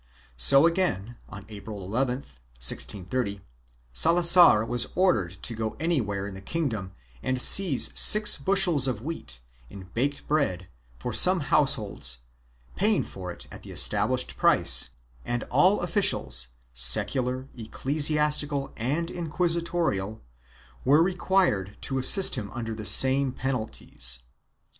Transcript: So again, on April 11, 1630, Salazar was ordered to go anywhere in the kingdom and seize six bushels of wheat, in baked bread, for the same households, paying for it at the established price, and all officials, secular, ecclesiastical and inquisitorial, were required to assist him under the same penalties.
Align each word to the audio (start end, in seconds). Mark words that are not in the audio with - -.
So 0.37 0.65
again, 0.65 1.17
on 1.29 1.45
April 1.47 1.79
11, 1.83 2.15
1630, 2.21 3.39
Salazar 3.93 4.65
was 4.65 4.87
ordered 4.95 5.33
to 5.43 5.53
go 5.53 5.77
anywhere 5.79 6.25
in 6.25 6.33
the 6.33 6.41
kingdom 6.41 6.93
and 7.21 7.39
seize 7.39 7.91
six 7.93 8.35
bushels 8.35 8.87
of 8.87 9.03
wheat, 9.03 9.41
in 9.69 9.91
baked 9.93 10.27
bread, 10.27 10.69
for 10.97 11.11
the 11.11 11.19
same 11.19 11.39
households, 11.41 12.17
paying 12.75 13.03
for 13.03 13.31
it 13.31 13.45
at 13.51 13.61
the 13.61 13.69
established 13.69 14.37
price, 14.37 14.89
and 15.23 15.43
all 15.51 15.81
officials, 15.81 16.47
secular, 16.73 17.47
ecclesiastical 17.55 18.73
and 18.77 19.11
inquisitorial, 19.11 20.19
were 20.83 21.03
required 21.03 21.77
to 21.81 21.99
assist 21.99 22.33
him 22.33 22.49
under 22.55 22.73
the 22.73 22.85
same 22.85 23.31
penalties. 23.33 24.23